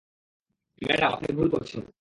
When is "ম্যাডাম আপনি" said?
0.81-1.29